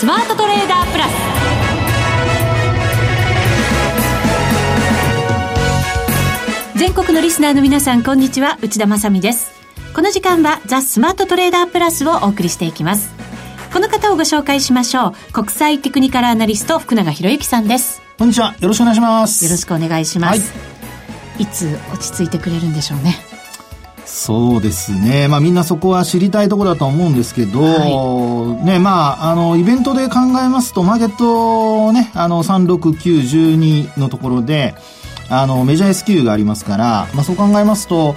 [0.00, 1.12] スマートトレーダープラス。
[6.78, 8.56] 全国のリスナーの皆さんこんにちは。
[8.62, 9.52] 内田まさです。
[9.94, 13.10] この時間はザ・スマートトレーダープラスをお送りしていきます。
[13.74, 15.32] この方をご紹介しましょう。
[15.34, 18.00] 国際テクニカルアナリスト福永博之さんです。
[18.16, 18.54] こんにちは。
[18.58, 19.44] よろしくお願いします。
[19.44, 20.56] よろしくお願いします、は
[21.40, 23.16] い、いつ落ち着いてくれるんでしょうね
[24.06, 25.28] そうですね。
[25.28, 34.74] まあみんなそこは知りたいところだと思うんですけど、はい、ね、まあ、あの、イベントで考えますと、マーケットね、あの、36912のところで、
[35.28, 38.14] あの、メジャー S q がありますから、まあそう考えますと、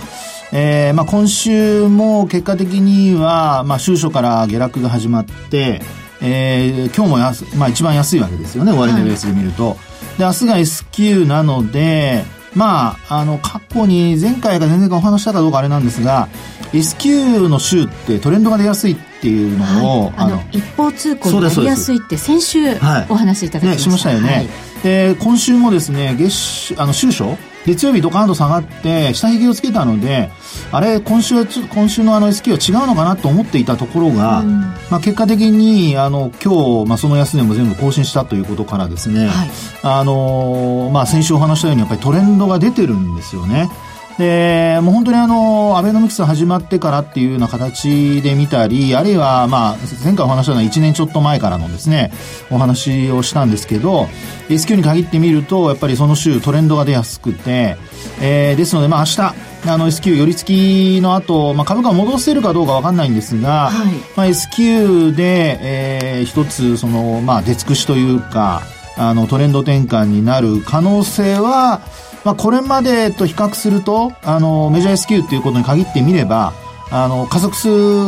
[0.51, 5.81] えー、まあ今週も結果的には、まあ週初から下落が始まって、
[6.21, 9.69] えー、今日も安、まあ一番安いわけですよね、終値ベースで見ると。
[9.69, 12.23] はい、で、明日が S q なので、
[12.55, 16.27] まあ、あの、過去に前回が全然お話したかどうかあれなんですが、
[16.73, 22.71] S q の週ってトレンドが出やすいっていうのを、はい、あの一方通行になりやすいって先週
[23.09, 24.47] お話しいただきました、ね、しましたよね、はい、
[24.83, 30.29] で今週もですね月あの週初月曜日ドカンと下がって下髭をつけたので
[30.71, 39.49] あれ今週は今週のあの S q は違うのかなと思っていたところが、うん、まあ、結果的にあの今日、まあ、その安値も全部更新したということからですね、はい、
[39.83, 43.69] あのまあ、先週お話したようにやっぱりトレンドが出てるんですよね。
[44.17, 52.11] で、もう本当にあの、アベノミクス始まってからっていうような形で見たり、あるいはまあ、前回お話したのは1年ちょっと前からのですね、
[52.51, 54.07] お話をしたんですけど、
[54.49, 57.77] S q に限ってみると、やっぱりその週トレンドが出やすくて、
[58.21, 68.61] えー、ですのでまあ明日、あの S q 寄り付きの後、まあ、株価を戻せるかどうかわかんないんですが、はい、まあ、S q で、えー、一つ、その、まあ、出尽くしというか、
[68.97, 71.81] あの、トレンド転換になる可能性は、
[72.23, 76.53] まあ、これまでと比較すると、あの、メジャー S q っていうことに限ってみれば、
[76.91, 77.55] あの、加速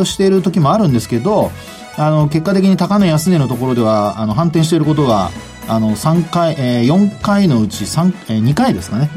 [0.06, 1.52] している時もあるんですけど、
[1.98, 5.32] あの、結果的に高値安値のところでは、あの、反転していることが、
[5.68, 9.10] あの、3回、えー、4回のうち3、えー、2回ですかね。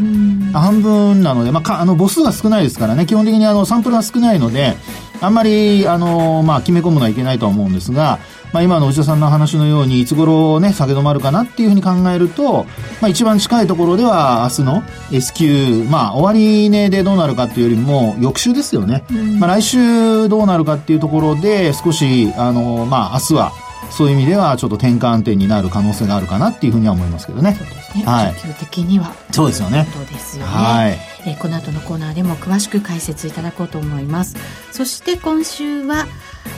[0.53, 4.77] 半分なので、まあ、か、あの、母数が少ないですからね、基本的にあの、サンプルが少ないので、
[5.21, 8.19] あんまり、あの、まあ、決め込むのはいけないとは思うんですが、
[8.53, 12.65] まあ、今の内田さんの話のようにいつ頃ね下げ止まるかなっていうふうに考えると、
[13.01, 14.83] まあ、一番近いところでは明日の
[15.13, 23.53] SQ まあ終値でどうなるかっていうよりも翌週ですよね、うん、まあ、来週どうなるかっていうところで少しあのまあ明日は
[23.91, 27.55] そういう意味ではちょっと転換点になる可能性があるかなっていうふうには思いますけどね。
[27.55, 28.05] そうですね。
[28.05, 28.35] はい。
[28.59, 29.15] 的には。
[29.31, 29.89] そうですよね。
[29.93, 30.53] そうですよね。
[30.53, 30.99] はい。
[31.27, 34.37] えー、この後のコーナーでも詳しく解説いただこうと思います。
[34.73, 36.07] そして今週は、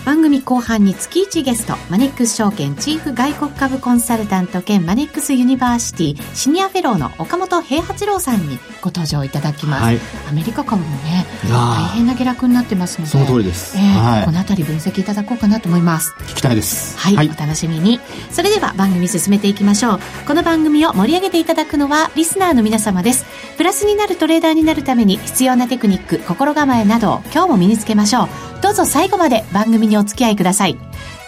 [0.05, 16.13] 番組後半に月1ゲストマネックス証券チーフ外国株コンサルタント兼マネックスユニバーシティシニアフェローの岡本平八郎さんにご登場いただきます、はい、アメリカ株もね大変な下落になってますのでその通りです、えーはい、この辺り分析いただこうかなと思います。
[16.21, 18.01] 聞きたいですはい、はい、お楽しみに。
[18.31, 20.01] それでは番組進めていきましょう。
[20.27, 23.25] この番組を盛り上げていただくのはリスナーの皆様です。
[23.57, 28.29] プラスになるトレーダーになるために必要なテクニック心構えなどを今日も身につけましょう。
[28.63, 30.77] どうぞ最後まで番組にお付き合いください。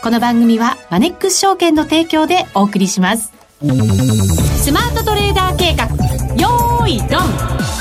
[0.03, 3.33] この番組はマネックス証券の提供でお送りします。
[3.61, 5.87] スマートトレーダー計画、
[6.37, 7.72] よーい、ドン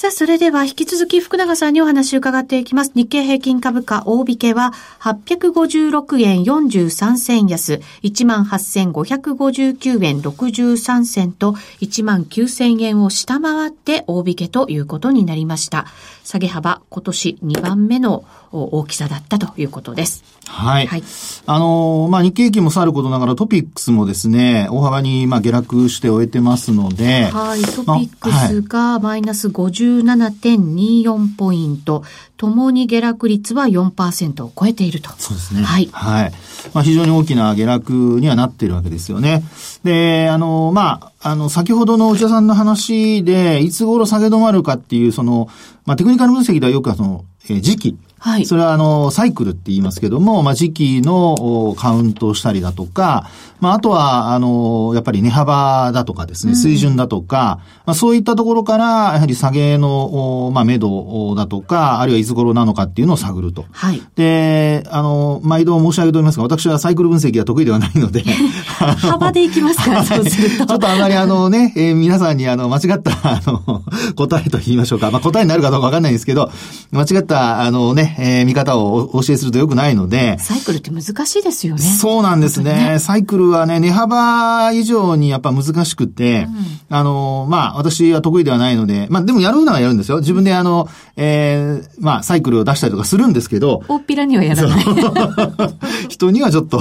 [0.00, 2.92] さあ、それでは引き続き福永さんにお話を伺っていきます。
[2.94, 11.52] 日経平均株価大引けは856円43銭安、18,559円63銭と
[11.82, 15.84] 19,000円を下回って大引けということになりました。
[16.24, 20.24] 下げ幅今年2番目の大きさだったということです。
[20.46, 20.86] はい。
[20.86, 21.02] はい、
[21.46, 27.26] あのまあ、日経平均もさることながらトピックスもですね、大幅に、まあ、下落して終えてますので。
[27.26, 27.62] はい。
[27.62, 29.50] トピックスがマイナス
[29.98, 32.04] 57.24ポイント。
[32.36, 35.10] ともに下落率は4%を超えていると。
[35.18, 35.62] そうですね。
[35.62, 35.88] はい。
[35.92, 36.32] はい。
[36.72, 39.42] まあ、非常に大きな下落にはなっているわけですよね。
[39.84, 45.48] で、あの、まあ、あの、先ほどの内田さんの話で、いつ頃下げ止まるかっていう、その、
[45.84, 47.98] まあ、テクニカル分析ではよくその、えー、時期。
[48.20, 48.44] はい。
[48.44, 53.30] それはあの、サイクルって言いますけども、まあ、時期のカウントをしたりだとか、
[53.60, 63.64] まあ、あとは、あの、やっぱり値幅だとかですね、水準だとか、まあ、そういったところから、やはり下げの、まあ、目処だとか、あるいはいつ頃なのかっていうのを探ると。
[63.70, 64.02] はい。
[64.16, 68.22] で、あの、毎度申し上げておりますが、私はサイクル分析が得意ではないので、
[69.00, 70.66] 幅でいきますから、 そうすると。
[70.66, 73.82] ちょっとあまりあのね、えー、皆さんにあの、間違った、あの、
[74.14, 75.10] 答えと言いましょうか。
[75.10, 76.50] まあ、答えになるかどうかわかんないんですけど、
[76.92, 80.38] 間違った、あのね、ね、えー、見方をお教えするとよくないので。
[80.38, 81.80] サイクルって難しいですよね。
[81.80, 82.92] そうなんですね。
[82.92, 86.46] ねサイクルはね、値幅以上にやっぱ難しくて、
[86.88, 90.18] うん、あの、まあ、私は得意ではないので、まあ、でもやるのはやるんですよ。
[90.18, 93.82] 自分であの、えー、まあ、サイクルを出したりとかするんですけど。
[93.88, 94.84] 大っぴらにはやらない。
[96.08, 96.80] 人にはちょっと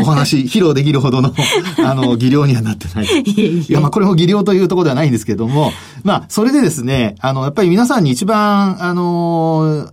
[0.00, 1.32] お話、披露できるほどの、
[1.84, 3.06] あの、技量にはなってない。
[3.06, 9.90] いやいや、まあ、これも技量というところではないんですけども、まあ、それでですね、あの、やっぱり皆さんに一番、あの、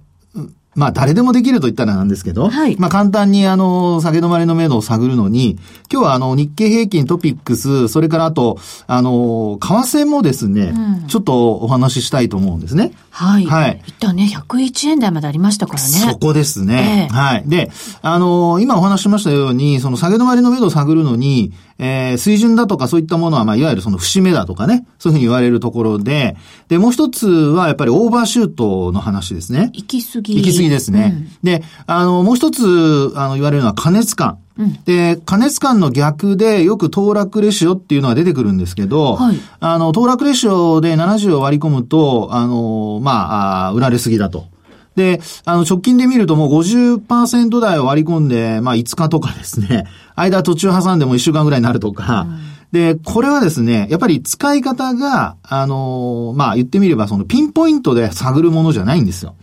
[0.75, 5.60] まあ誰でもできると言ったらなんですけど、はい、まあ簡単にあの、下げ止まりの目処を探るのに、
[5.92, 12.94] 今日はあの、日経平均トピックス、それからあと、あの、為替もですね、うん、ちょっとお話ししたいと思うんですね。
[13.12, 13.46] はい。
[13.46, 13.81] はい。
[13.86, 15.88] 一旦ね、101円台までありましたからね。
[15.90, 17.08] そこですね。
[17.12, 17.44] えー、はい。
[17.46, 17.69] で、
[18.02, 26.36] あの、今お話ししましたように、その下げ止まりの目処を探るのに、えー、水準だとかそういったものは、まあ、いわゆるその節目だとかね、そういうふうに言われるところで、
[26.68, 29.72] で、もう一つはやっぱりオーバーシュートの話ですね。
[29.74, 30.36] 行き過ぎ。
[30.36, 31.14] 行き過ぎですね。
[31.16, 34.40] うん、で、あの、もう一つ、あの、言われるのは加熱感。
[34.56, 44.53] うん、で、加熱感の逆でよく騰落レシオっていうのが出てくるんですけど、はい、あの、騰落レシオで70を割り込むと、あの、まあ、あ売られすぎだと。
[44.95, 49.86] で、あの、直近で見るともう50%台を割り込んで、まあ5日とかですね、
[50.16, 52.40] 間途中挟んでも1週間ぐらいになるとか、うん、
[52.72, 59.36] で、これはですね、やっぱり使い方が、あの、まあ言ってみればそのピンポイントで探るものじゃないんですよ。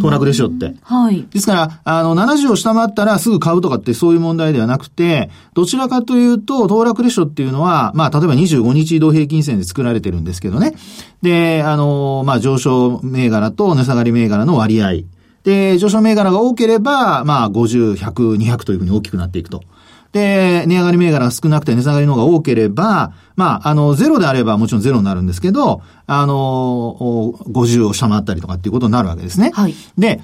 [0.00, 0.74] 騰落レシオって。
[0.82, 1.26] はい。
[1.30, 10.74] ですから、あの、70を下回ったらすぐ買うとかってそういう問題ではなくて、どちらかというと、騰落レシオっていうのは、まあ、例えば25日移動平均線で作られてるんですけどね。
[11.22, 15.04] で、あの、まあ、上昇銘柄と値下がり銘柄の割合。
[15.44, 19.62] で、上昇銘柄が多ければ、まあ、50、100、200というふうに大きくなっていくと。
[20.16, 26.96] で、値上がり銘柄が少なくて値下がりの方が多ければ、まあ、あの、ゼロであればもちろんゼロになるんですけど、あの、
[27.50, 29.50] 50を下回ったりとかっていうことになるわけですね。
[29.52, 29.74] はい。
[29.98, 30.22] で、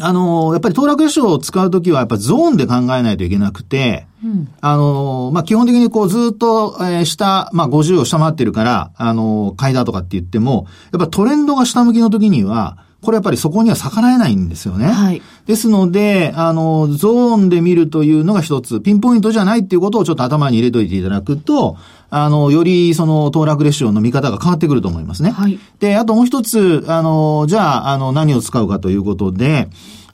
[0.00, 14.88] あの、やっぱり騰落書を使うときはやっぱゾーンで考えないといけなくて、うん、あの、まあ、基本的にこうずっと、えー、下、まあ、50を下回ってるから、あの、買いだとかって言っても、やっぱトレンドが下向きの時には、これやっぱりそこには逆らえないんですよね。
[14.88, 15.22] はい。
[15.46, 21.76] ですので、あの、ゾーンで見るというのが一つ、ピンポイントじゃないっていうことをちょっと頭に入れといていただくと、
[22.10, 25.30] あの、よりその、騰落レシオの見方が変わってくると思いますね。
[25.30, 25.60] はい。
[25.78, 29.68] で、あともう一つ、あの、じゃあ、あの、何を使うかということで、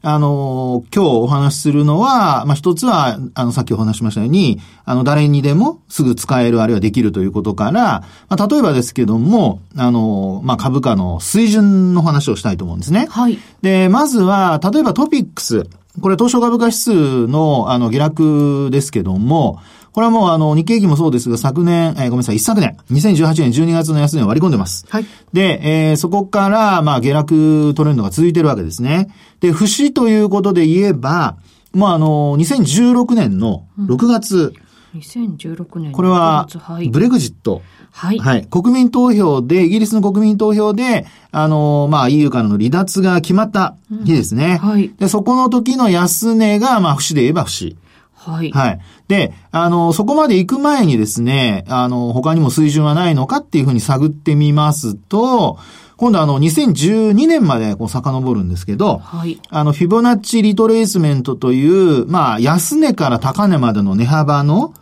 [0.04, 13.06] あの、今日お話しするのは、まあ、一つは、あの、さっきお話しましたように、あの、誰にでもすぐ使える、あるいはできるということから、まあ、例えばですけども、あの、まあ、株価の水準の話をしたいと思うんですね。
[13.10, 13.38] はい。
[13.62, 15.68] で、まずは、例えばトピックス。
[16.00, 19.60] これ、東証株価指数の、あの、下落ですけども、
[19.92, 24.86] これはもうあの、日経期もそうですが、昨年、えー、ごめんなさい、一昨年、2018年12月の安値を割り込んでます。
[24.88, 25.06] はい。
[25.34, 29.14] で、えー、そこから、まあ、下落トレンドが続いてるわけですね。
[29.40, 31.36] で、節ということで言えば、
[31.74, 34.54] まあ、あの、2016年の6月、
[34.94, 36.48] うん、2016年これは、
[36.90, 37.60] ブレグジット。
[37.90, 38.18] はい。
[38.18, 38.46] はい。
[38.46, 44.58] 国民投票で、イギリスの国民投票で、あの、まあ、EU からの離脱が決まった日ですね。
[44.62, 44.90] うん、はい。
[44.98, 47.76] で、そこの時の安値が、まあ、節で言えば節。
[48.24, 48.50] はい。
[48.52, 48.80] はい。
[49.08, 55.58] で、あの、そこまで行く前にですね、あの、他にも水準はないのかっていうふうに探ってみますと、
[55.96, 59.40] 今度あの、2012年までこう遡るんですけど、はい。
[59.50, 64.74] あの、フィボナッチリトレースメントという、まあ、安値から高値までの値幅の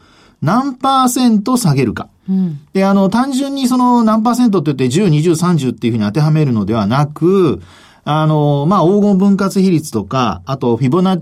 [0.43, 2.09] 何パーセント下げるか。
[2.29, 7.61] うん、で、あの、単純にその何パーセントって言って10、20、30っていうふうに当てはめるのではなく、
[8.05, 11.21] あの、まあ、黄金分割比率とか、あと、フィボナッ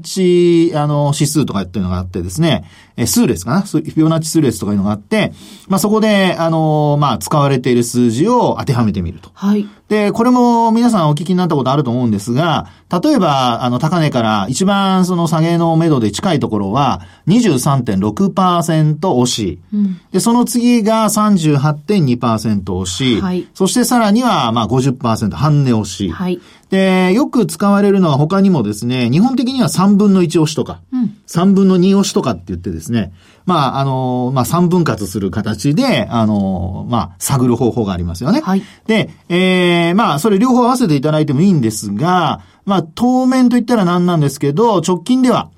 [0.70, 2.64] チ、あの、指数とかっていうのがあってですね、
[2.98, 3.60] え、数列かな？
[3.62, 5.32] フィボナッチ数列とかいうのがあって、
[5.68, 9.30] まあ、そこで、あの、まあ、使われている数字を当てはめてみると。
[9.34, 9.68] はい。
[9.88, 26.40] で、これも皆さんお聞きになったことあると思うんですが、例えば、あの、高値から一番その下げの目処で近いところは23.6%押し、うん、で、その次が38.2%押し、はい、そしてさらにはまあ50%半値押し、はい、
[26.70, 33.12] で、よく使われるのは他にもですね、日本的には3分の1押しとか、うん、3分の2押しとかって言ってですね、
[33.44, 38.40] まあ、あの、まあ、3分割する形で、あの、まあ、探る方法がありますよね。
[38.40, 38.62] はい。
[38.86, 45.50] で、ええー、まあ、それ両方合わせていただいてもいいんですが、まあ、当面と言ったら何なんですけど、直近では、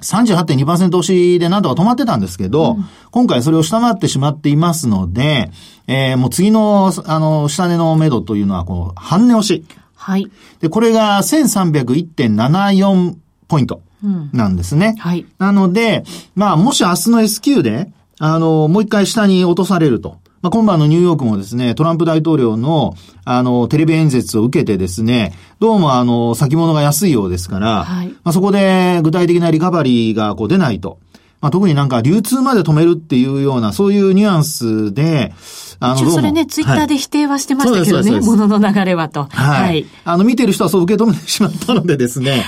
[0.00, 5.50] 38.2%押しでなんとか止まってたんですけど、うん、今回それを下回ってしまっていますので、
[5.86, 9.64] えー、もう次の、あの、下値の目処というのは、こう、半値押し。
[9.94, 10.30] はい。
[10.60, 13.16] で、これが1301.74
[13.48, 13.85] ポイント。
[14.02, 14.94] なんですね。
[14.96, 15.26] うん、はい。
[15.38, 20.18] なので、まあ、もし明日の S q で、あの、もう一回下に落とされると。
[20.42, 30.98] まあ、今晩のニューヨークもですね、トランプ大統領の、あの、テレビ演説を受けてですね、どうもあの、先物が安いようですから、はい、まあ、そこで具体的なリカバリーがこう出ないと。
[31.40, 35.32] まあ、特になんか流通まで止めるっていうような、そういうニュアンスで、
[35.80, 39.24] あの、それね、ツイッターで否定はしてましたけどね、はい、ものの流れはと。
[39.30, 39.66] はい。
[39.66, 42.40] はい、あの、見てる人はそう受け止めてしまったのでですね、はい、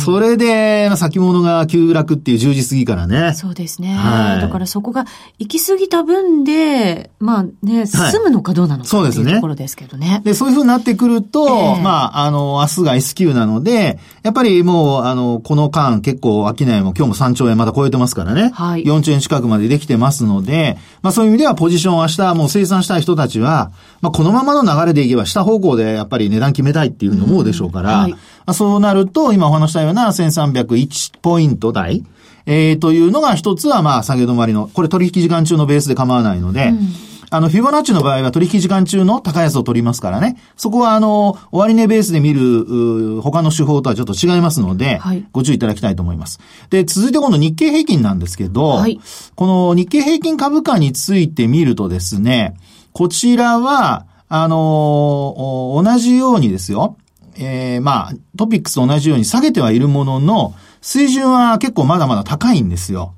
[0.00, 3.34] それで、まあ、先物が急落っていう10時過ぎからね。
[3.34, 3.94] そうですね。
[3.94, 4.40] はい。
[4.40, 5.04] だからそこが
[5.38, 9.34] 行き過ぎた分で、まあね、進むのかどうなのか、そうですね。
[9.34, 10.22] ところですけどね。
[10.24, 18.50] で、そういうふうになってくると、えー、まあ、あの、明日が S q なので、やっぱりもう、あの、この間結構商いも今日も3兆円まだ超えてますからね。
[18.54, 18.84] はい。
[18.84, 28.20] 4兆円近くまでできてますので、まあそういう意味ではポジションを明日もう生産したい人たちは、は、まあ、このままの流れでいけば下方向でやっぱり値段決めたいっていうふうに思うでしょうから、うんはい、まあ、
[28.52, 32.04] そうなると、今お話したような1301ポイント台、
[32.46, 40.36] えー、というのが一つはまあ下げ止まりの、これ取引時間中のベースで構わないので、うんあの、フィボナッチの場合は取引時間中の高安を取りますからね。
[40.56, 46.40] そこはあの、終値ベースで見る、他の手法とはちょっと違いますので、はい、ご注意いただきたいと思います。
[46.70, 49.00] で、続いてこの日経平均なんですけど、はい、
[49.36, 52.56] この日経平均株価について見るとですね、
[52.92, 56.96] こちらは、あのー、同じようにですよ。
[57.40, 63.14] えー、まあ、トピックスと同じように下げてはいるものの、水準は結構まだまだ高いんですよ。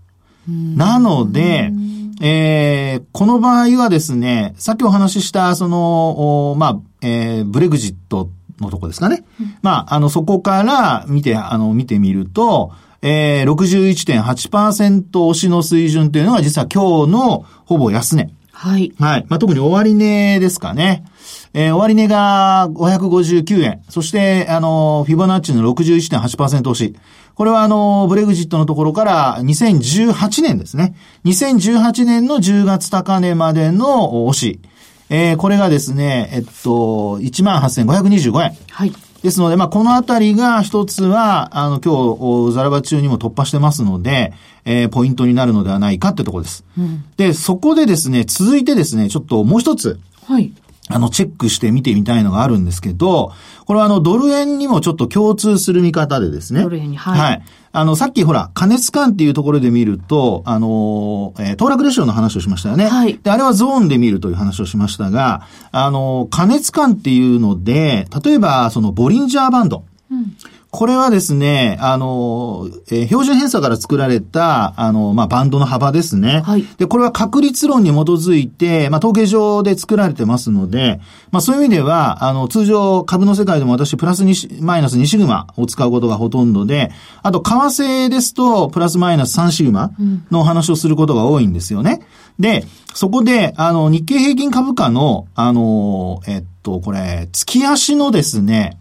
[0.48, 1.72] なので、
[2.20, 9.24] えー、この場合はですね、さっきお話しした、その、まあ、えー、ブレグジットのとこですかね。
[9.40, 18.30] うん、まあ、あの、そこから見て、あの、見てみると、えー、61.8%押しの水準というのは実は今日のほぼ安値。
[18.52, 18.92] はい。
[19.00, 19.26] はい。
[19.28, 21.04] まあ、特に終値ですかね。
[21.54, 23.82] えー、終値が559円。
[23.88, 26.96] そして、あの、フィボナッチの61.8%押し。
[27.34, 30.94] これはあの、ブレグジットのところから2018年ですね。
[31.24, 34.60] 2018年の10月高値までの押し。
[35.10, 38.56] えー、これがですね、えっと、18,525円。
[38.70, 38.92] はい。
[39.22, 44.32] ですので、まあ、このあたりが一つは、あの、今日、ザラバ中にも突破してますので、
[44.64, 46.64] えー、ポイントになるのではないかってところです。
[46.78, 50.00] うん、で、そこでですね、続いてですね、ちょっともう一つ。
[50.26, 50.52] はい。
[50.88, 53.32] あの、チェックして見てみたいのがあるんですけど、
[53.66, 56.62] これはあの、ドル円にもちょっと共通する見方でですね。
[56.62, 57.20] ドル円に、はい。
[57.20, 57.42] はい。
[57.74, 62.86] あの、さっきほら、加熱感っていうところで見ると、あの、えー、騰落レシオの話をしましたよね。
[62.86, 63.18] はい。
[63.22, 69.84] で、あれはゾーンで見るという話をしましたが、あの、加熱感っていうので、例えば、その、ボリンジャーバンド。
[70.10, 70.36] うん。
[70.72, 76.40] これはですね、あの、えー、標準偏差から作られた、あの、まあ、バンドの幅ですね。
[76.46, 76.64] はい。
[76.78, 80.98] で、これは確率論に基づいて、まあ、統計上で作られてますので、
[81.30, 86.90] まあ、そういう意味では、あの、通常株の世界でも私、プラス2、マイナス2シグマを使うことがほとんどで、
[87.22, 89.90] あと、為替ですと、プラスマイナス3シグマ
[90.30, 92.00] の話をすることが多いんですよね。
[92.38, 92.64] で、
[92.94, 98.78] そこで、あの、日経平均株価の、あの、えっと、これ、月足のですね、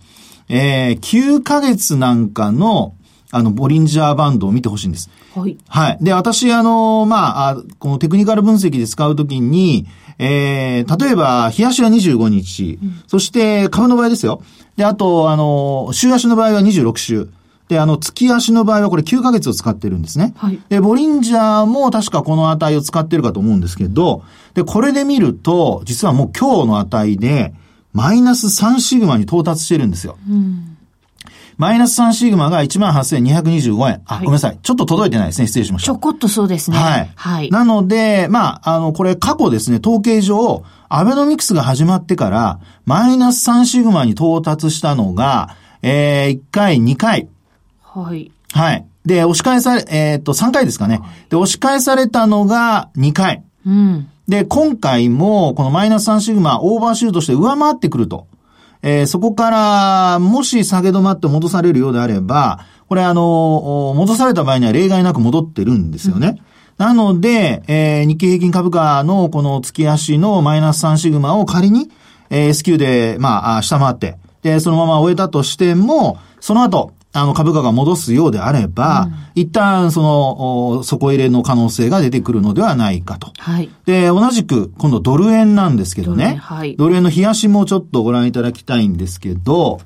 [0.54, 2.94] えー、9ヶ月なんかの、
[3.32, 5.10] あの、ボリンジャーバンドを見てほしいんです。
[5.34, 5.58] はい。
[5.70, 5.98] はい。
[6.02, 9.88] で、私、あの、まあ、このテクニカル分析で使うときに、
[10.20, 14.44] えー、例えば、日足は25日、うん、そして株の場合ですよ。
[14.76, 17.30] で、あと、あの、週足の場合は26週。
[17.70, 20.34] で、あの、月足の場合はこれ9ヶ月を使ってるんですね。
[20.36, 20.60] はい。
[20.68, 27.54] で、ボリンジャーも確かこの値を使ってるかと思うんですけど、で、これで見ると、実はもう今日の値で、
[27.94, 30.18] マイナス3シグマに到達してるんですよ。
[30.30, 30.78] うん、
[31.58, 34.02] マイナス3シグマが18,225円。
[34.06, 34.60] あ、はい、ごめんなさい。
[34.62, 35.48] ちょっと届いてないですね。
[35.48, 35.86] 失礼しました。
[35.88, 36.78] ちょこっとそうですね。
[36.78, 37.12] はい。
[37.16, 37.50] はい。
[37.50, 47.28] なので、まあ、あの、これ過去ですね、統計上、アベノミクスが始まってから、マイナス3シグマに到達したのが、えー、1回、2回。
[47.84, 48.32] はい。
[48.54, 48.86] はい。
[49.06, 51.02] で、押し返され、えー、っと、3回ですかね。
[51.30, 53.44] で、押し返されたのが2回。
[53.66, 54.10] うん。
[54.28, 58.28] で、今回も、このマイナス3シグマ、オーバーシュートして上回ってくると。
[58.84, 66.42] えー、そこから、もし下げ止まって戻されるようであれば、これあの、戻された場合には例外なく戻ってるんですよね。
[66.80, 71.90] うん、なので、えー、日経平均株価のこの月足のマイナス3シグマを仮に、
[72.30, 83.34] えー、S q で、まあ、下回って、で、そのまま終えたとしても、その後、あの、株価が戻すようであれば、うん、一旦、その、底入れの可能性が出てくるのではないかと。
[83.38, 83.70] はい。
[83.86, 86.36] で、同じく、今度ドル円なんですけどね。
[86.42, 86.76] はい。
[86.78, 89.82] ドル円の冷やしもちょっとご覧いただきたいんですけど、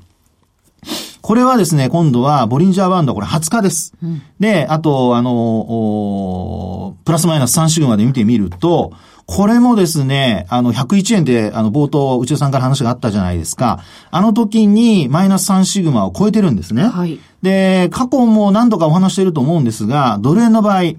[1.22, 3.96] これはですね、今度は、ボリンジャーバンド、これ20日です。
[4.04, 8.94] うん、で、あと、あの、プラスマイナス3シグマで見てみると、
[9.28, 13.84] これもですね、あの、101円で、あの、冒頭、内田さんから話があったじゃないですか。
[14.12, 16.84] あの時に、マイナス3シグマを超えてるんですね。
[16.84, 17.20] はい。
[17.42, 20.94] で、過去も何度かお話していると思うんですが、ドル円の場合、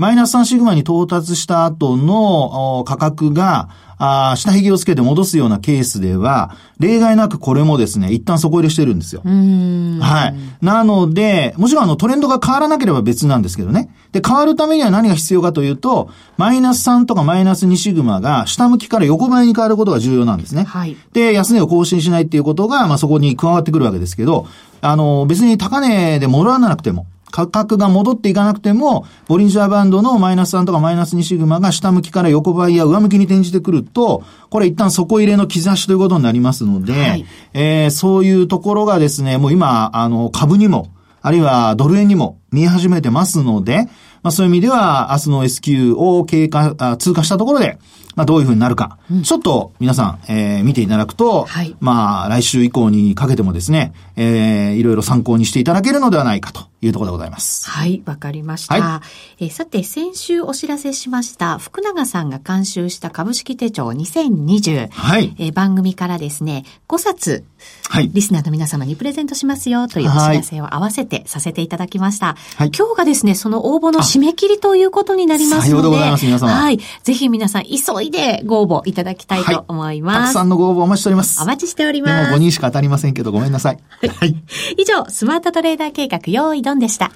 [0.00, 9.20] マイナス3シグマに到達した後の価格が、あ下髭をつけて戻すようなケースでは、例外なくこれもですね、一旦底入れしてるんですよ。
[9.20, 10.64] はい。
[10.64, 13.94] なので、もちろんあのトレンドが変わらなければ別なんですけどね。
[14.12, 20.64] で、変わるためには何が必要かというと、マイナス3とかマイナス2シグマが下向きから横ばいに変わることが重要なんですね。
[20.64, 20.96] はい。
[21.12, 24.46] で、安値を更新しないっていうことが、まあそこに加わってくるわけですけど、
[24.80, 40.88] あの、別に高値で戻らなくても、価格が戻っていかなくても、ボリンジャーバンドのマイナス3とかマイナス2シグマが下向きから横ばいや上向きに転じてくると、これ一旦底入れの兆しということになりますので、はい、えー、そういうところがですね、もう今、あの、株にも、
[41.22, 43.88] あるいはドル円にも見え始めてますので、
[44.22, 47.78] まあそういう意味では、明日の S q を経過、通過したところで、
[48.16, 57.68] まあ、どういうふうになるか、うん、ちょっと皆さん、えー、見ていただくと、はい、まあ、来週以降にかけてもですね、えー、いろいろ参考にしていただけるのではないかというところでございます。
[57.68, 58.80] はい、わかりました。
[58.80, 59.02] は
[59.38, 67.44] い、えー、さて、先週お知らせしました、福永さんが監修した株式手帳2020、はい、えー、番組からですね、5冊、
[67.88, 72.36] はい、リスナーの皆様にプレゼントしますよというお知らせを合わせてさせていただきました。
[72.56, 76.52] はい、今日がですね、その応募の締め切りということになりますので、でございます、皆様。
[76.52, 80.16] はい、ぜひ皆さん急いでご応募いただきたいと思います。
[80.16, 81.42] はい、たくさんのご応募お待ちしております。
[81.42, 82.24] お待ちしております。
[82.26, 83.78] でも5人しか当たりませんけどごめんなさい。
[84.08, 84.36] はい。
[84.78, 87.10] 以上、スマートトレーダー計画用意ドンでした。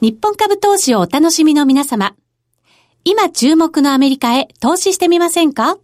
[0.00, 2.14] 日本株投資をお楽しみの皆様。
[3.04, 5.78] 今注目のアメリカへ投資してみませんか？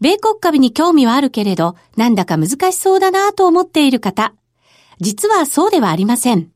[0.00, 4.34] 米国株に興味はあるけれど、なんだか難しそうだなと思っている方。
[5.00, 6.50] 実はそうではありません。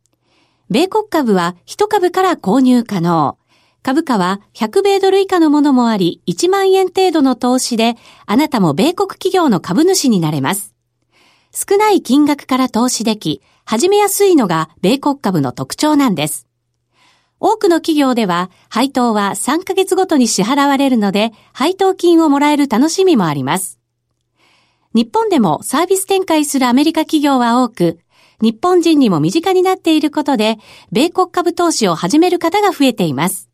[0.70, 3.38] 米国株は1株から購入可能。
[3.82, 7.94] 株価は100米ドル以下のものもあり、1万円程度の投資で、
[8.26, 10.74] あなたも米国企業の株主になれます。
[11.52, 13.40] 少ない金額から投資でき、
[13.70, 16.46] 始めやすいのが米国株の特徴なんです。
[17.38, 23.78] 多くの企業では配当は3ヶ月ごとに支払われるので、配当金をもらえる楽しみもあります。
[24.94, 27.98] 日本でもサービス展開するアメリカ企業は多く、
[28.40, 30.56] 日本人にも身近になっていることで、
[30.90, 33.50] 米国株投資を始める方が増えています。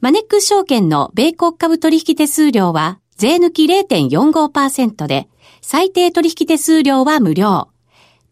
[0.00, 5.26] マネックス証券の米国株取引手数料は税抜き0.45%で、
[5.62, 7.69] 最低取引手数料は無料。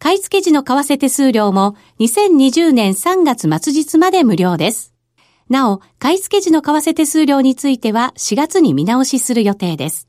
[0.01, 4.95] 買い付け時の為替手数料も2020年3月末日まで無料です。
[5.49, 10.07] なお、買い付け時の為替手数料については4月に見直しする予定です。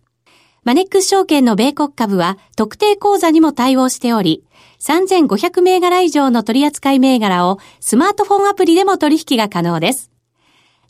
[0.63, 4.43] マネックス証券の米国株は特定口座にも対応しており、
[4.79, 10.11] 3500銘柄以上の取扱銘柄をスマートフォンアプリでも取引が可能です。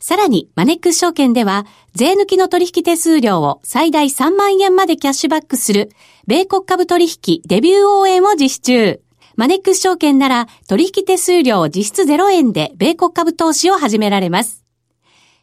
[0.00, 5.90] さらに、マネックス証券では、税抜きの取引手数料を最大3万円までキャッシュバックする、
[6.26, 9.02] 米国株取引デビュー応援を実施中。
[9.36, 14.64] マネックス証券なら、取引手数料実質0円で米国株投資を始められます。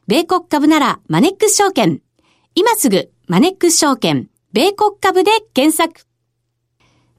[0.08, 2.02] 米国株なら、マネックス証券。
[2.56, 6.08] 今すぐ、マネックス証券、米国株で検索。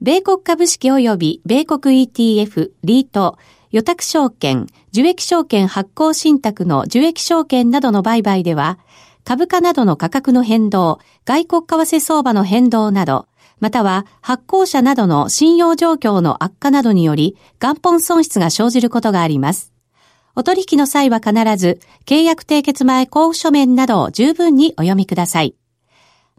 [0.01, 3.39] 米国株式及び米国 ETF、リート、
[3.71, 4.67] 予託証券、
[4.99, 8.81] 受益証券発行信託の受益証券などの売買では、
[9.23, 13.29] 株価などの価格の変動、外国為替相場の変動など、
[13.61, 19.73] または発行者などの信用状況の悪化などにより元本損失が生じることがあります。
[20.35, 25.55] お取引の際は必ず契約締結前交付書面などを十分にお読みください。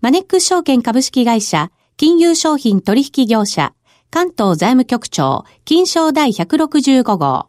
[0.01, 3.73] マネックス証券株式会社、金融商品取引業者、
[4.11, 7.48] 関東財務局長、金商第165号。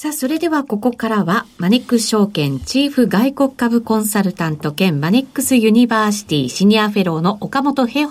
[0.00, 8.08] さあ、それではここからは、マネックス証券チーフ外国株コンサルタント兼マネックスユニバーシティシニアフェローの岡本平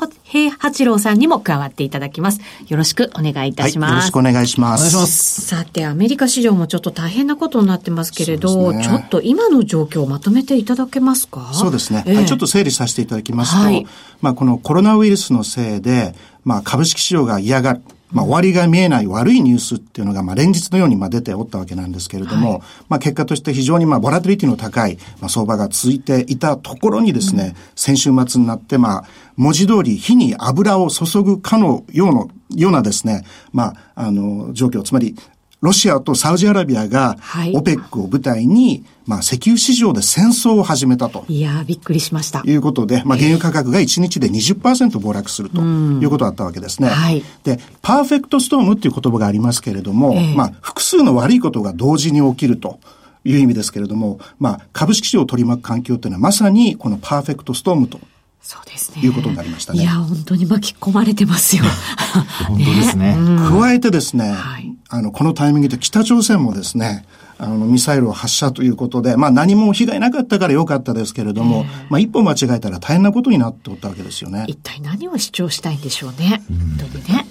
[0.60, 2.42] 八郎さんにも加わっていただきます。
[2.68, 3.90] よろしくお願いいたします。
[3.90, 4.82] はい、よろしくお願いします。
[4.82, 5.42] お願いします。
[5.48, 11.52] さて、アメリカ市場もちょっと大変なことになってますけれど、ね、ちょっと今の状況をまとめていただけますか？
[11.54, 12.26] そうですね、えー、はい。
[12.26, 13.88] ちょっと整理させていただきますと、はい、
[14.20, 17.82] まあこのコロナウイルスのせいで、まあ株式市場が嫌がる。
[18.12, 35.16] まあ、終わりが見えない悪いニュースっていうのが、まあ、連日のように、まあ、出ておったわけなんですけれども、はい、まあ、結果として非常に、まあ、ボラティリティの高い、まあ、相場が続いていたところにですね、うん、先週末になって、まあ、文字通り火に油を注ぐかのような、ようなですね、まあ、あの、状況、つまり、
[35.62, 37.18] ロシアとサウジアラビアが、
[37.54, 41.26] オペックを舞台に、まあ、石油市場で戦争を始めたと。
[41.28, 42.44] いやびっくりしました。
[42.46, 46.90] いうことで、まあ、原油価格が1日で20%暴落するということだったわけですね。
[46.90, 52.80] はい、で、パーフェクトストームっていう言葉がありますけれども、えー、まあ、複数の悪いことが同時に起きると。
[53.26, 58.00] いう意味ですけれども、まあ、株式市場を取り巻く環境というのはまさにこのパーフェクトストームと
[58.48, 59.02] そうですね。
[59.02, 59.82] いうことになりましたね。
[59.82, 61.66] いや、本当に巻き込まれてますよ。
[62.48, 63.12] 本当ですね。
[63.20, 67.04] ね加えてですね、はい、あの、このタイミングで北朝鮮もですね、
[67.40, 74.46] あの、ミサイルを発射ということで、まあ何も被害なかったから良かったですけれども、まあ一歩間違えたら大変なことになっておったわけですよね。
[74.48, 76.44] 一体何を主張したいんでしょうね。
[76.80, 77.28] 本当にね。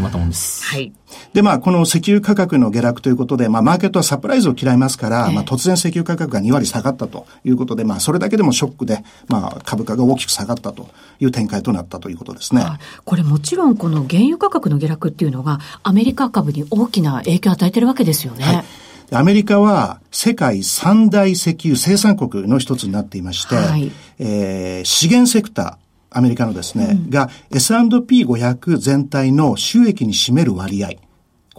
[0.00, 0.64] またもんです。
[0.64, 0.92] はい。
[1.32, 10.88] で、まあ、この石油価格の下落ということで、まあ、マーケットはサプライズを嫌いますから、えー、まあ、突然石油価格が2割下がったということで、まあ、それだけでもショックで、まあ、株価が大きく下がったと
[11.20, 12.64] いう展開となったということですね。
[13.04, 18.44] これもちろん、この原油価格の下落っていうのが、アメリカ株に大きな影響を与えてるわけですよね。
[18.44, 18.64] はい
[19.12, 25.76] アメリカは世界三大石油生産国の一つになっていまして、はい、えー、資源セクター、
[26.10, 30.90] アメリカのですね、うん、が S&P500 全体の収益に占める割合。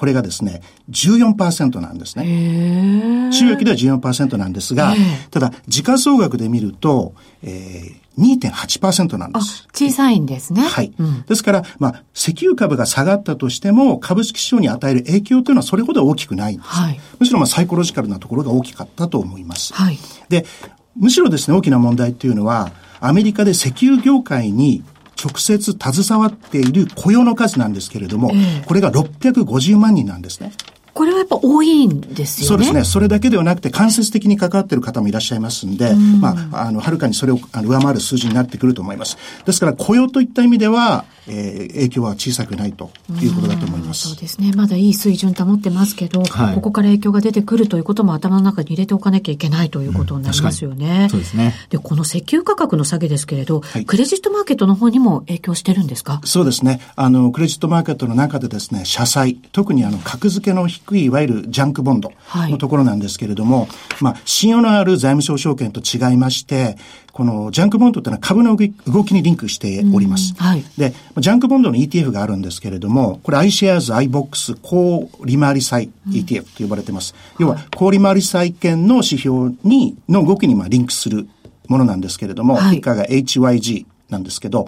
[0.02, 3.30] これがですね、14%なんですね。
[3.32, 4.96] 収益では14%なんですが、
[5.30, 9.68] ただ、時価総額で見ると、えー、2.8%なんです。
[9.72, 10.64] 小さいんですね。
[10.64, 10.92] はい。
[10.98, 16.70] うん、ですから、まあ、石油株が下がったとしても、株式市場に与える影響というのはそれほど大きくないんです。
[16.70, 19.72] はい、むしろ、まあ、サイコロジカルなところが大きかったと思います。
[19.76, 20.00] はい。
[20.30, 20.48] で、
[20.96, 24.84] むしろですね、大きな問題っていうのは、アメリカで石油業界に
[25.24, 30.52] 直接携わっている雇用の数なんですけれども、えー、これが650万人なんですね。
[30.94, 32.48] これはやっぱ多いんですよね。
[32.48, 32.84] そうですね。
[32.84, 39.18] それだけではなくて間接的に関わっている方もいらっしゃいますんで、んまあ、あの、はるかにそれを上回る数字になってくると思います。
[39.46, 44.10] ですから雇用といった意味では、えー、影響は小さくないということだと思います。
[44.10, 44.52] そうですね。
[44.56, 51.04] まだいい水準保ってますけど、はい、ここから影響が出てくるということも頭の中に入れておかなきゃいけないということになりますよね。
[51.04, 51.54] うん、そうですね。
[51.70, 56.22] で、この石油価格の下げですけれど、はい、クレジットマーケットの方にも影響してるんですか？
[56.26, 56.82] そうですね。
[56.96, 63.70] あの、クレジットマーケットの中でですね、社債、特にあの、格付けの低い、いわゆるジャンクボンドのところなんですけれども、はい、
[64.02, 66.78] まあ、信用のある財務省証券と違いまして、
[67.14, 70.34] このジャンクボンドっていうのは株の動きにリンクしております。
[70.38, 77.14] はい、で、ジャンクボンドの ETF があるんですけれども、これ iShares iBox 高利回り債 ETF と呼ばれてます。
[77.40, 81.28] うん、要は、高利回り債券の指標に、の動きにまあリンクする
[81.68, 84.68] ものなんですけれども、はい、以下が HYG なんですけど、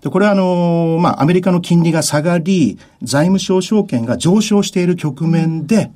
[0.00, 5.90] で、これはあのまあ、アメリカの金利が下がり、財務省証券が上昇している局面で、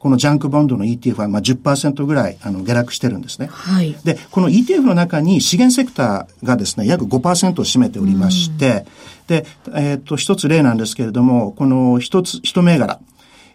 [0.00, 3.48] このジャンクボンドの ETF はまあ10%ぐらいあの下落してるんですね。
[3.48, 3.94] はい。
[4.02, 8.86] で、この ETF の中に資源セクターがですね、約5%を占めておりまして、
[9.28, 12.98] で、えっ、と、一つ例なんですけれども、この一つ、一銘柄、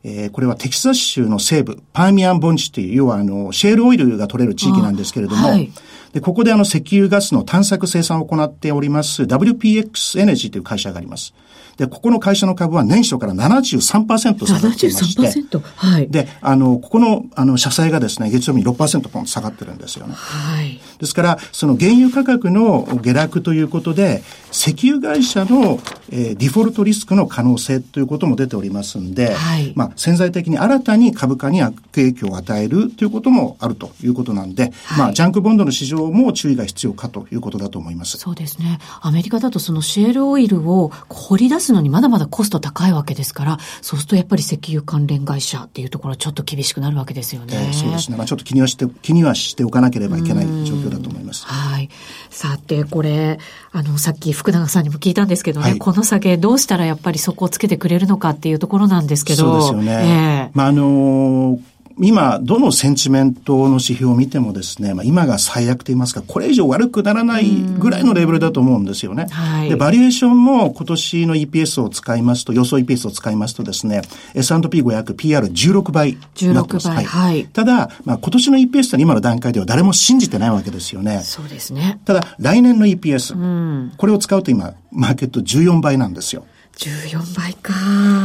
[0.04, 5.72] えー、これはテキサス州の西部、パーミアン盆地という、要はあの、シェールオイルが取れる地域なんですけれども、はい、
[6.14, 11.34] で、ここであの、石油ガスの探索生産を行っております WPX エネジーという会社があります。
[11.78, 16.08] で、ここの会社の株は年初から73%下がっていまして、はい。
[16.08, 20.14] で、あの、ここの、あの、社債がですね、月曜日に6%ポンと下がってるんですよね。
[20.16, 20.80] はい。
[21.00, 25.80] ですから、その原油価格の下落ということで、石油会社の、
[26.12, 29.74] えー、ディフォルトリスクの可能性ということも出ておりますんで、はい。
[29.76, 38.18] まあ、潜在的に新たに株価に悪影響を与えるということもあるということなんで、はい、まあ、ジャンクボンドの市場も注意が必要かということだと思います。
[38.18, 38.80] そうですね。
[39.02, 47.54] アメリカだとそのシェールオイルを掘り出すすのにまだまだコスト高いわけですから、そうするとやっぱり石油関連会社っていうところはちょっと厳しくなるわけですよね。
[47.56, 48.18] えー、そうですね。
[48.18, 51.46] まあちょっと気にはして、気にはしておかなければいけない状況だと思います。
[51.46, 51.90] はい。
[52.30, 53.40] さて、これ、
[53.72, 59.62] あの、さっき福永さんにも聞いたんですけどね、はい、この下げどうしたらやっぱり底をつけてくれるのかっていうところなんですけど。
[59.62, 60.50] そうですよね。
[60.54, 69.28] えー、まああのー今、どのセンチメントの指標を見てもですね、まあ、今が最悪と言いますか、これ以上悪くならないぐらいのレベルだと思うんですよね。
[69.32, 74.02] はい、で、バリエーションも今年の EPS を使いますと、予想 EPS を使いますとですね、
[74.34, 77.06] S&P500、PR16 倍16倍。
[77.06, 77.46] はい。
[77.46, 81.22] ただ、まあ、今年の EPS は今の段階では誰も信じてないわけですよね。
[81.24, 82.00] そうですね。
[82.04, 86.46] ただ、来年の EPS、うん、これを使うと今、マーケット14倍なんですよ。
[86.78, 87.74] 14倍か。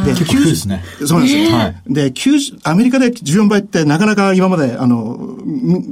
[0.05, 0.83] で、結構ですね。
[1.07, 1.53] そうですね。
[1.53, 1.83] はい。
[1.89, 2.13] で、
[2.65, 5.39] アメリカで14倍ってなかなか今まで、あの、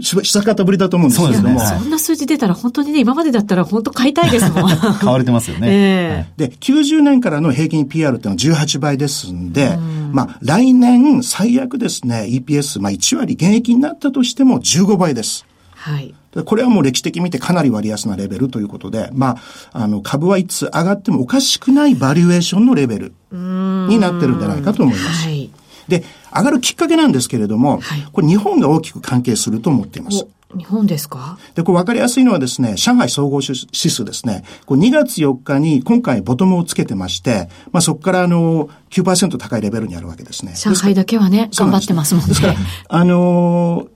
[0.01, 1.61] 下方ぶりだと思うんですけれども。
[1.61, 4.79] そんな数字出たら本当にね、今までだったら本当買いたいですもん。
[4.99, 5.69] 買われてますよね。
[5.71, 15.47] えー、で、90年からの平均 PR っていうのは18倍ですんで、んまあ、来年最悪ですね、EPS、まあ1割減益になったとしても15倍です。
[15.71, 16.15] はい。
[16.45, 19.37] これはもう歴史的に見てかなり割安なレベルということで、ま
[19.73, 25.27] あ、あの、株はいつ上がってもおかしくないバリュエーションのレベルになってるんじゃないかと思います。
[25.27, 25.51] はい、
[25.89, 30.27] で、上がるきっかけなんですけれども、はい、これ日本が大きく関係すると思っています。
[30.57, 31.39] 日本ですか？
[31.55, 34.45] で、これ分かりやすいのはですね、上海総合指数ですね。
[34.65, 40.55] こ2月4日に今回ボトムをつけてまして、まあそこからあの9%高いレベルにあるわけですね。
[40.57, 42.29] 上海だけはね、頑張ってますもんね。
[42.29, 42.55] ですから、
[42.89, 43.89] あの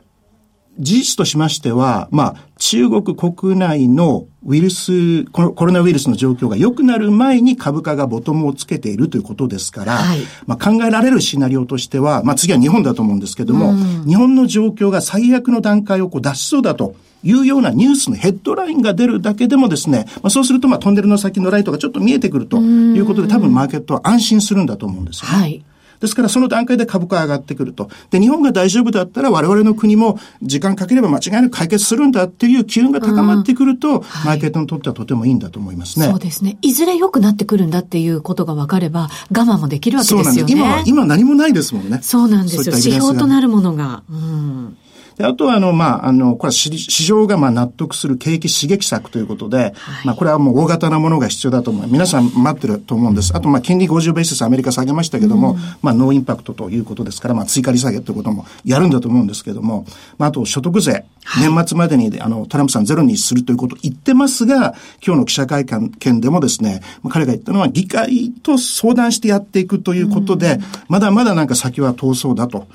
[0.82, 16.94] 事実としましては、まあ、中国国内のウイルス、コロナウイルスの状況が良くなる前に株価がボトムをつけているということですから、はい、まあ、考えられるシナリオとしては、まあ、次は日本だと思うんですけども、うん、日本の状況が最悪の段階をこう脱しそうだと。
[17.24, 25.38] いうようなニュースのヘッドラインが出るだけでもですね、まあ、そうするとまあトンネルの先のライトがちょっと見えてくるということで多分マーケットは安心するんだと思うんですよ、ね。
[25.38, 25.64] はい
[26.02, 27.88] ですからその段階で株価が上がってくると。
[28.10, 36.06] で、日本が大丈夫だったら我々の国も時間かければ間違いなく解決するんだっていう機運が高まってくると、はい、マーケットにとってはとてもいいんだと思いますね。
[36.06, 36.58] そうですね。
[36.60, 40.52] いずれ良くなってくるんだっていうことが分かれば、我慢もできるわけですよね。
[40.52, 42.00] 今は、今何もないですもんね。
[42.02, 42.76] そうなんですよ。
[42.76, 44.02] 指標となるものが。
[44.10, 44.76] うん
[45.16, 49.74] であとは、あの、まあ、あの、これは市場がまあ納得する景気刺激策ということで、はい、
[50.06, 51.86] まあ、これはもう大型なものが必要だと思う。
[51.88, 53.34] 皆さん待ってると思うんです。
[53.34, 59.86] あと、まあ、金利50ベースアメリカ下げましたけども、うん、まあ、ノーインパクトということですから、まあ、追加利下げということもやるんだと思うんですけども、
[60.18, 61.04] まあ、あと、所得税、
[61.40, 72.66] 年末までに、あの、トランプさんゼロにするということを言ってますが、今日の記者会見でもですね、彼が言ったのは、議会と相談してやっていくということで、うん、まだまだなんか先は遠そうだと。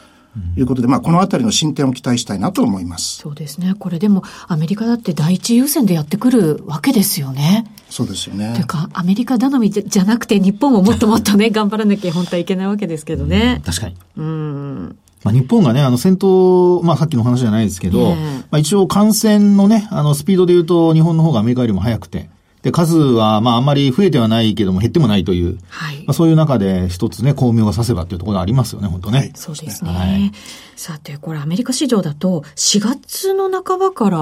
[0.55, 3.17] いうことで、まあ、このあたりの進展を期待したいなと思います。
[3.17, 3.75] そうですね。
[3.77, 7.65] これでも、アメリカだって第一優先でやってくるわけですよね。
[7.89, 8.53] そうですよね。
[8.53, 13.61] というか、アメリカ頼みじゃなくて、日本ももっともっとね、 頑張らなきゃ本当はいけないわけですけどね。
[13.65, 13.95] 確かに。
[14.17, 14.95] うん。
[15.23, 18.15] まあ、日本がね、あの、先頭、まあ、さっきの話じゃないですけど、ま
[18.51, 22.29] あ、一応感染のね、あの、スピードで言うと、日本の方がアメリカよりも早くて、
[22.61, 29.19] で、数は、まあ、あんまり増えてはないけども、減ってもないという、はい、まあ、そういう中で一つね、巧妙がさせばっていうところがありますよね、本当ね。
[29.19, 29.91] はい、そうですね。
[29.91, 30.31] はい、
[30.75, 34.17] さて、これアメリカ市場だと、4月の半ばから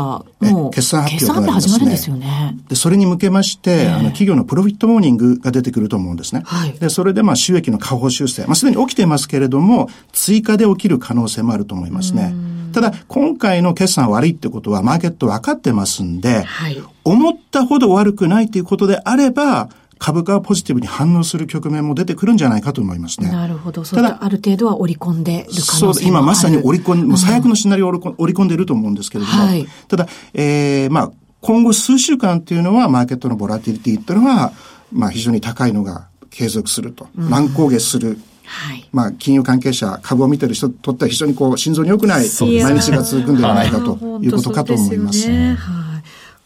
[0.49, 2.57] もう、決算発表が、ね、始まるんですよね。
[2.67, 6.43] で、それに向けまして、あの、企業のプロフィットモーニングが出てくると思うんですね。
[6.45, 6.73] はい。
[6.73, 12.35] で、それで、まあ、収益の下方修正、まあ、すでに起きていますけれども、追加で起きる可能性もあると思いますね。
[12.73, 23.29] ただ、今回の決算悪いってことは、マーケット分かってますんで、はい、思ったほど悪くないということであれば、株価はポジティブに反応する局面も出てくるんじゃないかと思いますね。
[23.29, 23.83] なるほど。
[23.83, 34.51] ただ、ある程度は織り込んでる可能性もあるそう、今まさに織り込ん、もう最悪のシナリオを織り込んでいると思うんですけれども、はい、ただ、えー、まあ、今後数週間っていうのは、マーケットのボラティリティっていうのは、
[34.91, 37.07] まあ、非常に高いのが継続すると。
[37.15, 38.19] 乱高下する。
[38.47, 45.29] はい、まあ、金融関係者、株を見てる人にとっては非常にこう、心臓に良くない毎日が続くんではないかということかと思います。
[45.29, 45.84] ね、はい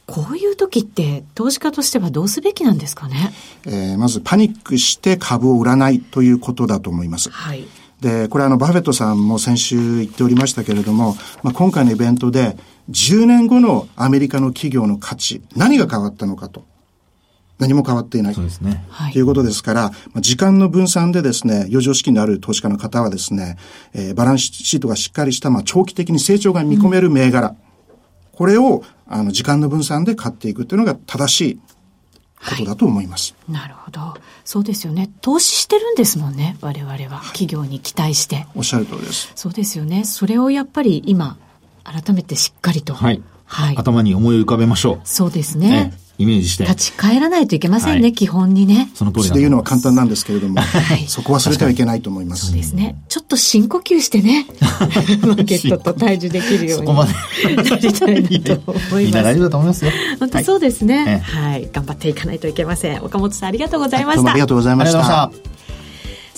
[0.10, 3.32] こういう時って投資家としてはどうすべきなんですかね、
[3.66, 7.30] えー、まずパニックして株を売らないということだと思います。
[7.30, 7.66] はい。
[8.02, 12.56] で、これあの、バフェットさんも先週言っておりましたけれども、まあ、今回のイベントで、
[12.90, 16.66] 10年後のアメリカの企業の価値、何が変わったのかと。
[17.60, 18.34] 何も変わっていない。
[18.34, 18.86] そうですね。
[19.12, 23.58] ということですから、時間の分散でですね、余剰資金のある投資家の方はですね、
[23.94, 27.50] えー、バランスシートがしっかりした、まあ、長期的に成長が見込める銘柄。
[27.50, 27.56] うん、
[28.40, 31.60] これを、あの、時間の分散で買っていくというのが正しい
[32.40, 34.14] ことだと思います、はい、なるほど。
[34.46, 35.10] そうですよね。
[35.20, 36.56] 投資してるんですもんね。
[36.62, 37.22] 我々は。
[37.34, 38.48] 企業に期待して。
[38.56, 39.34] おっしゃる通りです。
[39.36, 40.06] そうですよね。
[40.06, 41.36] それをやっぱり今、
[41.84, 42.94] 改めてしっかりと。
[42.94, 43.22] はい。
[43.44, 43.78] はい。
[43.78, 45.02] 頭に思い浮かべましょう。
[45.04, 45.92] そうですね。
[46.20, 46.66] イメージして。
[46.66, 48.92] 立ち返らないといけませんね、はい、基本にね。
[48.94, 52.48] その通りで言うのは簡単なんですけれども、はい、そこ忘れてはいけないと思います。
[52.48, 53.02] そうですね。
[53.08, 54.46] ちょっと深呼吸してね、
[55.24, 56.86] マーケットと対峙できるように。
[56.88, 57.14] そこまで。
[57.56, 58.96] なりたいなと思います。
[58.96, 59.92] みんな大丈夫だと思いますよ。
[60.20, 61.52] 本当そうですね、はい。
[61.52, 61.70] はい。
[61.72, 63.02] 頑張っていかないといけません。
[63.02, 64.30] 岡本さんありがとうございました。
[64.30, 65.59] ありがとうございました。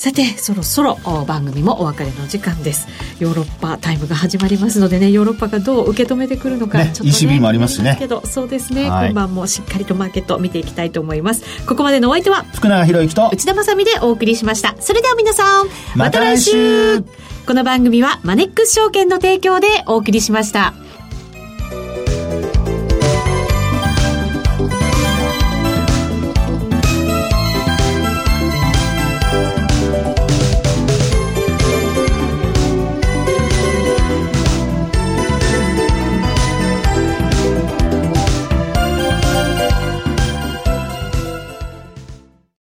[0.01, 0.95] さてそろそろ
[1.27, 2.87] 番組もお別れの時間です。
[3.19, 7.97] ヨーロッパタイムが始まりますのでねヨーロッパがどう受け止めてくるのか、ね、ちょっと、ね、ECB もありますしね。
[7.99, 11.43] けどそうですね、はい、今晩もしっかりとマーケット見ていきたいと思います。
[11.67, 14.75] ここまでのお相手は福永博之と内田まさでお送りしました。
[14.79, 17.03] それでは皆さんまた来週。
[17.45, 20.73] この番組はマネックス証券の提供でお送りしました